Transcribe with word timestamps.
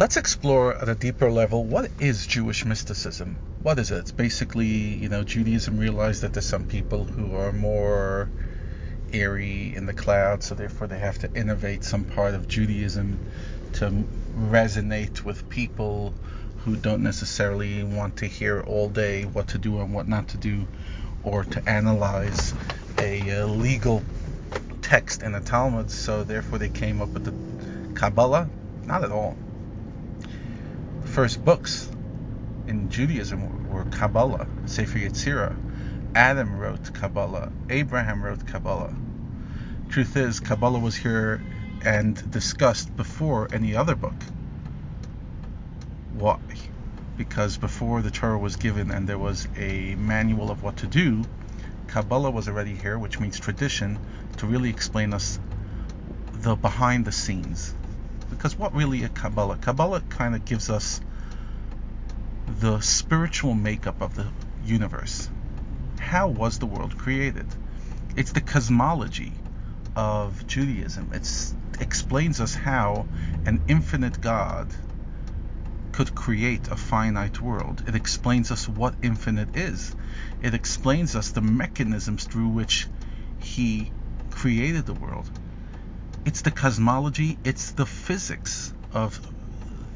let's 0.00 0.16
explore 0.16 0.74
at 0.76 0.88
a 0.88 0.94
deeper 0.94 1.30
level 1.30 1.62
what 1.62 1.90
is 2.00 2.26
Jewish 2.26 2.64
mysticism? 2.64 3.36
What 3.62 3.78
is 3.78 3.90
it? 3.90 3.98
It's 3.98 4.12
basically, 4.12 4.64
you 4.64 5.10
know, 5.10 5.24
Judaism 5.24 5.76
realized 5.76 6.22
that 6.22 6.32
there's 6.32 6.46
some 6.46 6.64
people 6.64 7.04
who 7.04 7.36
are 7.36 7.52
more 7.52 8.30
airy 9.12 9.74
in 9.76 9.84
the 9.84 9.92
cloud, 9.92 10.42
so 10.42 10.54
therefore 10.54 10.86
they 10.86 10.98
have 10.98 11.18
to 11.18 11.30
innovate 11.34 11.84
some 11.84 12.04
part 12.04 12.32
of 12.32 12.48
Judaism 12.48 13.18
to 13.74 13.90
resonate 14.38 15.22
with 15.22 15.46
people 15.50 16.14
who 16.64 16.76
don't 16.76 17.02
necessarily 17.02 17.84
want 17.84 18.16
to 18.16 18.26
hear 18.26 18.62
all 18.62 18.88
day 18.88 19.24
what 19.24 19.48
to 19.48 19.58
do 19.58 19.80
and 19.80 19.92
what 19.92 20.08
not 20.08 20.28
to 20.28 20.38
do, 20.38 20.66
or 21.24 21.44
to 21.44 21.68
analyze 21.68 22.54
a 22.96 23.42
uh, 23.42 23.46
legal 23.46 24.02
text 24.80 25.22
in 25.22 25.32
the 25.32 25.40
Talmud, 25.40 25.90
so 25.90 26.24
therefore 26.24 26.58
they 26.58 26.70
came 26.70 27.02
up 27.02 27.10
with 27.10 27.24
the 27.26 27.94
Kabbalah? 27.94 28.48
Not 28.86 29.04
at 29.04 29.12
all. 29.12 29.36
First 31.10 31.44
books 31.44 31.90
in 32.68 32.88
Judaism 32.88 33.68
were 33.68 33.84
Kabbalah, 33.86 34.46
Sefer 34.66 35.00
Yetzirah. 35.00 35.56
Adam 36.14 36.56
wrote 36.56 36.94
Kabbalah. 36.94 37.50
Abraham 37.68 38.22
wrote 38.22 38.46
Kabbalah. 38.46 38.94
Truth 39.88 40.16
is, 40.16 40.38
Kabbalah 40.38 40.78
was 40.78 40.94
here 40.94 41.42
and 41.84 42.30
discussed 42.30 42.96
before 42.96 43.48
any 43.52 43.74
other 43.74 43.96
book. 43.96 44.14
Why? 46.14 46.38
Because 47.16 47.58
before 47.58 48.02
the 48.02 48.12
Torah 48.12 48.38
was 48.38 48.54
given 48.54 48.92
and 48.92 49.08
there 49.08 49.18
was 49.18 49.48
a 49.56 49.96
manual 49.96 50.48
of 50.48 50.62
what 50.62 50.76
to 50.76 50.86
do, 50.86 51.24
Kabbalah 51.88 52.30
was 52.30 52.46
already 52.46 52.76
here, 52.76 53.00
which 53.00 53.18
means 53.18 53.40
tradition, 53.40 53.98
to 54.36 54.46
really 54.46 54.70
explain 54.70 55.12
us 55.12 55.40
the 56.34 56.54
behind 56.54 57.04
the 57.04 57.12
scenes. 57.12 57.74
Because 58.40 58.58
what 58.58 58.74
really 58.74 59.02
is 59.02 59.10
Kabbalah? 59.12 59.58
Kabbalah 59.58 60.00
kind 60.00 60.34
of 60.34 60.46
gives 60.46 60.70
us 60.70 61.02
the 62.48 62.80
spiritual 62.80 63.52
makeup 63.52 64.00
of 64.00 64.14
the 64.14 64.28
universe. 64.64 65.28
How 65.98 66.28
was 66.28 66.58
the 66.58 66.64
world 66.64 66.96
created? 66.96 67.44
It's 68.16 68.32
the 68.32 68.40
cosmology 68.40 69.34
of 69.94 70.46
Judaism. 70.46 71.10
It 71.12 71.28
explains 71.80 72.40
us 72.40 72.54
how 72.54 73.06
an 73.44 73.60
infinite 73.68 74.22
God 74.22 74.68
could 75.92 76.14
create 76.14 76.66
a 76.68 76.76
finite 76.76 77.42
world. 77.42 77.84
It 77.88 77.94
explains 77.94 78.50
us 78.50 78.66
what 78.66 78.94
infinite 79.02 79.54
is. 79.54 79.94
It 80.40 80.54
explains 80.54 81.14
us 81.14 81.28
the 81.32 81.42
mechanisms 81.42 82.24
through 82.24 82.48
which 82.48 82.88
he 83.38 83.92
created 84.30 84.86
the 84.86 84.94
world. 84.94 85.30
It's 86.26 86.42
the 86.42 86.50
cosmology, 86.50 87.38
it's 87.44 87.72
the 87.72 87.86
physics 87.86 88.74
of 88.92 89.18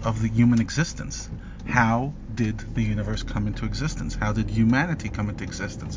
of 0.03 0.23
the 0.23 0.29
human 0.29 0.59
existence. 0.59 1.29
How 1.67 2.15
did 2.35 2.59
the 2.75 2.83
universe 2.83 3.23
come 3.23 3.47
into 3.47 3.67
existence? 3.67 4.15
How 4.15 4.33
did 4.33 4.49
humanity 4.49 5.11
come 5.11 5.29
into 5.29 5.45
existence? 5.45 5.97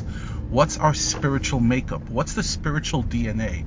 What's 0.50 0.76
our 0.76 0.92
spiritual 0.92 1.60
makeup? 1.60 2.10
What's 2.10 2.34
the 2.34 2.42
spiritual 2.42 3.04
DNA? 3.04 3.64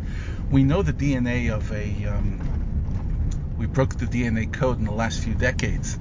We 0.51 0.63
know 0.63 0.83
the 0.83 0.93
DNA 0.93 1.51
of 1.51 1.71
a. 1.71 2.05
Um, 2.05 3.55
we 3.57 3.65
broke 3.65 3.95
the 3.95 4.05
DNA 4.05 4.51
code 4.51 4.77
in 4.77 4.85
the 4.85 4.91
last 4.91 5.19
few 5.19 5.33
decades. 5.33 5.97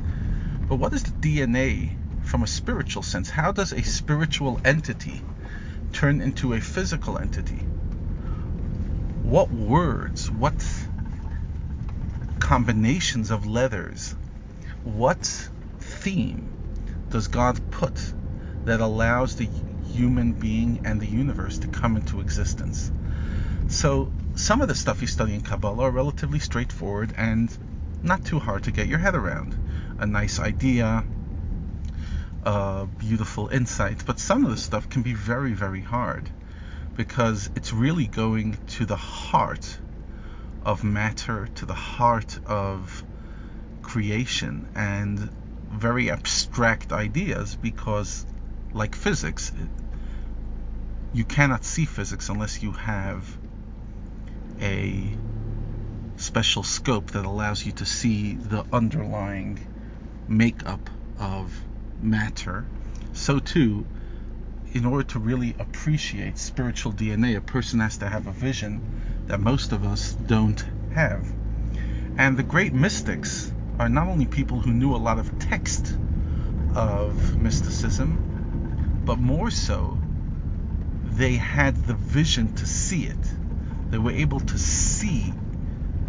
But 0.68 0.76
what 0.76 0.92
is 0.92 1.04
the 1.04 1.10
DNA 1.10 1.90
from 2.22 2.42
a 2.42 2.46
spiritual 2.46 3.02
sense? 3.02 3.30
How 3.30 3.52
does 3.52 3.72
a 3.72 3.82
spiritual 3.82 4.60
entity 4.64 5.22
turn 5.92 6.20
into 6.20 6.52
a 6.52 6.60
physical 6.60 7.16
entity? 7.18 7.60
What 9.22 9.52
words, 9.52 10.30
what 10.30 10.88
combinations 12.38 13.30
of 13.30 13.46
letters, 13.46 14.14
what 14.82 15.50
theme 15.78 16.50
does 17.10 17.28
God 17.28 17.60
put 17.70 18.14
that 18.64 18.80
allows 18.80 19.34
the 19.34 19.48
human 19.92 20.32
being 20.32 20.80
and 20.84 21.00
the 21.00 21.06
universe 21.06 21.58
to 21.58 21.68
come 21.68 21.96
into 21.96 22.20
existence? 22.20 22.90
So, 23.68 24.10
some 24.36 24.62
of 24.62 24.68
the 24.68 24.74
stuff 24.74 25.02
you 25.02 25.06
study 25.06 25.34
in 25.34 25.42
Kabbalah 25.42 25.84
are 25.84 25.90
relatively 25.90 26.38
straightforward 26.38 27.12
and 27.16 27.50
not 28.02 28.24
too 28.24 28.38
hard 28.38 28.62
to 28.64 28.72
get 28.72 28.88
your 28.88 29.00
head 29.00 29.14
around. 29.14 29.54
A 29.98 30.06
nice 30.06 30.40
idea, 30.40 31.04
a 32.42 32.86
beautiful 32.98 33.48
insight, 33.48 34.02
but 34.06 34.18
some 34.18 34.46
of 34.46 34.50
the 34.50 34.56
stuff 34.56 34.88
can 34.88 35.02
be 35.02 35.12
very, 35.12 35.52
very 35.52 35.82
hard 35.82 36.30
because 37.00 37.48
it's 37.56 37.72
really 37.72 38.06
going 38.06 38.58
to 38.66 38.84
the 38.84 38.94
heart 38.94 39.78
of 40.66 40.84
matter, 40.84 41.48
to 41.54 41.64
the 41.64 41.72
heart 41.72 42.38
of 42.44 43.02
creation, 43.80 44.68
and 44.74 45.30
very 45.70 46.10
abstract 46.10 46.92
ideas 46.92 47.56
because, 47.56 48.26
like 48.74 48.94
physics, 48.94 49.50
you 51.14 51.24
cannot 51.24 51.64
see 51.64 51.86
physics 51.86 52.28
unless 52.28 52.62
you 52.62 52.72
have 52.72 53.38
a 54.60 55.16
special 56.16 56.62
scope 56.62 57.12
that 57.12 57.24
allows 57.24 57.64
you 57.64 57.72
to 57.72 57.86
see 57.86 58.34
the 58.34 58.62
underlying 58.74 59.58
makeup 60.28 60.90
of 61.18 61.58
matter. 62.02 62.66
So, 63.14 63.38
too, 63.38 63.86
in 64.72 64.84
order 64.84 65.04
to 65.04 65.18
really 65.18 65.54
appreciate 65.58 66.38
spiritual 66.38 66.92
DNA, 66.92 67.36
a 67.36 67.40
person 67.40 67.80
has 67.80 67.98
to 67.98 68.08
have 68.08 68.26
a 68.26 68.32
vision 68.32 68.80
that 69.26 69.40
most 69.40 69.72
of 69.72 69.84
us 69.84 70.12
don't 70.12 70.64
have. 70.92 71.26
And 72.16 72.36
the 72.36 72.42
great 72.42 72.72
mystics 72.72 73.52
are 73.78 73.88
not 73.88 74.08
only 74.08 74.26
people 74.26 74.60
who 74.60 74.72
knew 74.72 74.94
a 74.94 74.98
lot 74.98 75.18
of 75.18 75.38
text 75.38 75.94
of 76.74 77.36
mysticism, 77.36 79.02
but 79.04 79.18
more 79.18 79.50
so, 79.50 79.98
they 81.16 81.34
had 81.34 81.74
the 81.86 81.94
vision 81.94 82.54
to 82.54 82.66
see 82.66 83.04
it. 83.04 83.34
They 83.90 83.98
were 83.98 84.12
able 84.12 84.40
to 84.40 84.58
see 84.58 85.32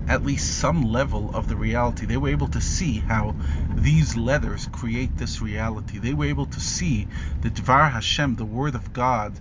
at 0.07 0.25
least 0.25 0.49
some 0.49 0.81
level 0.83 1.31
of 1.31 1.47
the 1.47 1.55
reality. 1.55 2.05
They 2.05 2.17
were 2.17 2.29
able 2.29 2.47
to 2.49 2.61
see 2.61 2.99
how 3.07 3.35
these 3.75 4.17
letters 4.17 4.67
create 4.71 5.17
this 5.17 5.41
reality. 5.41 5.99
They 5.99 6.13
were 6.13 6.25
able 6.25 6.47
to 6.47 6.59
see 6.59 7.07
the 7.41 7.49
Dvar 7.49 7.91
Hashem, 7.91 8.35
the 8.35 8.45
Word 8.45 8.75
of 8.75 8.93
God, 8.93 9.39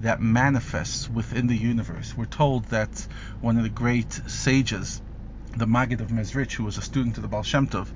that 0.00 0.20
manifests 0.20 1.08
within 1.08 1.46
the 1.46 1.56
universe. 1.56 2.16
We're 2.16 2.24
told 2.26 2.64
that 2.66 3.06
one 3.40 3.56
of 3.56 3.62
the 3.62 3.68
great 3.68 4.12
sages, 4.26 5.00
the 5.56 5.66
Maggid 5.66 6.00
of 6.00 6.10
Mezrich, 6.10 6.56
who 6.56 6.64
was 6.64 6.78
a 6.78 6.82
student 6.82 7.16
of 7.16 7.22
the 7.22 7.28
Baal 7.28 7.44
Shem 7.44 7.68
Tov, 7.68 7.88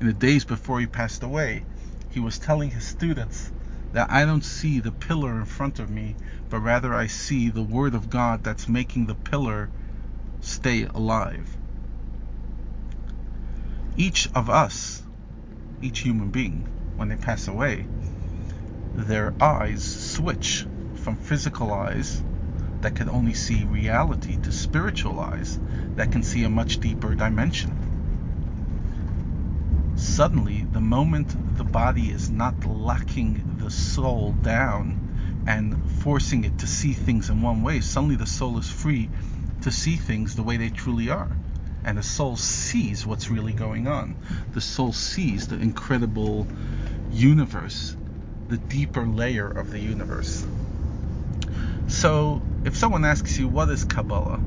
in 0.00 0.06
the 0.06 0.12
days 0.12 0.44
before 0.44 0.80
he 0.80 0.86
passed 0.86 1.22
away, 1.22 1.64
he 2.10 2.20
was 2.20 2.38
telling 2.38 2.70
his 2.70 2.84
students 2.84 3.50
that 3.92 4.10
I 4.10 4.26
don't 4.26 4.44
see 4.44 4.80
the 4.80 4.92
pillar 4.92 5.38
in 5.38 5.46
front 5.46 5.78
of 5.78 5.88
me, 5.88 6.16
but 6.50 6.60
rather 6.60 6.94
I 6.94 7.06
see 7.06 7.48
the 7.48 7.62
Word 7.62 7.94
of 7.94 8.10
God 8.10 8.44
that's 8.44 8.68
making 8.68 9.06
the 9.06 9.14
pillar 9.14 9.70
stay 10.46 10.86
alive. 10.94 11.56
Each 13.96 14.28
of 14.34 14.48
us, 14.48 15.02
each 15.82 16.00
human 16.00 16.30
being, 16.30 16.66
when 16.96 17.08
they 17.08 17.16
pass 17.16 17.48
away, 17.48 17.86
their 18.94 19.34
eyes 19.42 19.82
switch 19.82 20.66
from 20.94 21.16
physical 21.16 21.72
eyes 21.72 22.22
that 22.80 22.94
can 22.94 23.08
only 23.08 23.34
see 23.34 23.64
reality 23.64 24.36
to 24.42 24.52
spiritual 24.52 25.18
eyes 25.18 25.58
that 25.96 26.10
can 26.10 26.22
see 26.22 26.44
a 26.44 26.48
much 26.48 26.80
deeper 26.80 27.14
dimension. 27.14 27.72
Suddenly, 29.96 30.66
the 30.72 30.80
moment 30.80 31.34
the 31.56 31.64
body 31.64 32.10
is 32.10 32.30
not 32.30 32.64
locking 32.64 33.42
the 33.58 33.70
soul 33.70 34.32
down 34.32 34.96
and 35.46 35.76
forcing 36.00 36.44
it 36.44 36.58
to 36.58 36.66
see 36.66 36.92
things 36.92 37.30
in 37.30 37.42
one 37.42 37.62
way, 37.62 37.80
suddenly 37.80 38.16
the 38.16 38.26
soul 38.26 38.58
is 38.58 38.68
free 38.68 39.08
to 39.62 39.70
see 39.70 39.96
things 39.96 40.36
the 40.36 40.42
way 40.42 40.56
they 40.56 40.70
truly 40.70 41.10
are. 41.10 41.30
And 41.84 41.98
the 41.98 42.02
soul 42.02 42.36
sees 42.36 43.06
what's 43.06 43.30
really 43.30 43.52
going 43.52 43.86
on. 43.86 44.16
The 44.52 44.60
soul 44.60 44.92
sees 44.92 45.48
the 45.48 45.56
incredible 45.56 46.46
universe, 47.12 47.96
the 48.48 48.56
deeper 48.56 49.06
layer 49.06 49.48
of 49.48 49.70
the 49.70 49.78
universe. 49.78 50.44
So, 51.88 52.42
if 52.64 52.76
someone 52.76 53.04
asks 53.04 53.38
you, 53.38 53.46
what 53.46 53.68
is 53.68 53.84
Kabbalah? 53.84 54.40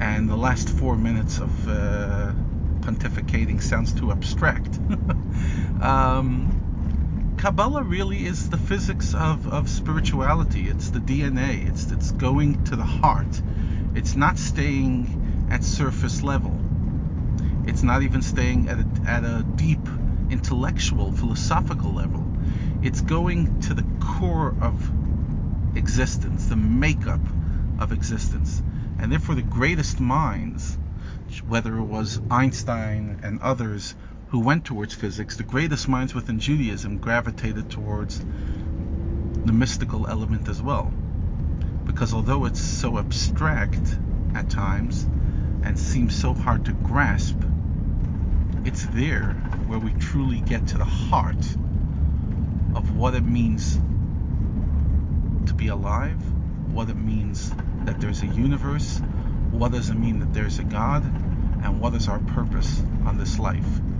And 0.00 0.28
the 0.28 0.36
last 0.36 0.68
four 0.68 0.96
minutes 0.96 1.38
of 1.38 1.68
uh, 1.68 2.32
pontificating 2.80 3.62
sounds 3.62 3.92
too 3.92 4.10
abstract. 4.10 4.80
um, 5.80 6.61
Kabbalah 7.42 7.82
really 7.82 8.24
is 8.24 8.50
the 8.50 8.56
physics 8.56 9.14
of, 9.14 9.48
of 9.48 9.68
spirituality. 9.68 10.68
It's 10.68 10.90
the 10.90 11.00
DNA. 11.00 11.68
It's 11.68 11.90
it's 11.90 12.12
going 12.12 12.62
to 12.66 12.76
the 12.76 12.84
heart. 12.84 13.42
It's 13.96 14.14
not 14.14 14.38
staying 14.38 15.48
at 15.50 15.64
surface 15.64 16.22
level. 16.22 16.56
It's 17.66 17.82
not 17.82 18.04
even 18.04 18.22
staying 18.22 18.68
at 18.68 18.78
a, 18.78 18.86
at 19.08 19.24
a 19.24 19.42
deep 19.56 19.84
intellectual, 20.30 21.10
philosophical 21.10 21.92
level. 21.92 22.24
It's 22.80 23.00
going 23.00 23.58
to 23.62 23.74
the 23.74 23.84
core 23.98 24.54
of 24.60 24.88
existence, 25.76 26.46
the 26.46 26.54
makeup 26.54 27.26
of 27.80 27.90
existence. 27.90 28.62
And 29.00 29.10
therefore, 29.10 29.34
the 29.34 29.42
greatest 29.42 29.98
minds, 29.98 30.78
whether 31.48 31.76
it 31.76 31.86
was 31.86 32.20
Einstein 32.30 33.18
and 33.24 33.40
others 33.40 33.96
who 34.32 34.40
went 34.40 34.64
towards 34.64 34.94
physics, 34.94 35.36
the 35.36 35.42
greatest 35.42 35.86
minds 35.86 36.14
within 36.14 36.38
Judaism 36.38 36.96
gravitated 36.96 37.70
towards 37.70 38.18
the 38.18 39.52
mystical 39.52 40.08
element 40.08 40.48
as 40.48 40.62
well. 40.62 40.90
Because 41.84 42.14
although 42.14 42.46
it's 42.46 42.58
so 42.58 42.96
abstract 42.96 43.98
at 44.34 44.48
times 44.48 45.02
and 45.64 45.78
seems 45.78 46.18
so 46.18 46.32
hard 46.32 46.64
to 46.64 46.72
grasp, 46.72 47.36
it's 48.64 48.86
there 48.86 49.34
where 49.66 49.78
we 49.78 49.92
truly 49.92 50.40
get 50.40 50.66
to 50.68 50.78
the 50.78 50.84
heart 50.86 51.44
of 52.74 52.96
what 52.96 53.14
it 53.14 53.26
means 53.26 53.74
to 55.44 55.52
be 55.52 55.68
alive, 55.68 56.18
what 56.72 56.88
it 56.88 56.96
means 56.96 57.52
that 57.84 58.00
there's 58.00 58.22
a 58.22 58.28
universe, 58.28 58.98
what 59.50 59.72
does 59.72 59.90
it 59.90 59.96
mean 59.96 60.20
that 60.20 60.32
there's 60.32 60.58
a 60.58 60.64
God, 60.64 61.04
and 61.04 61.78
what 61.82 61.92
is 61.92 62.08
our 62.08 62.20
purpose 62.20 62.82
on 63.04 63.18
this 63.18 63.38
life. 63.38 63.91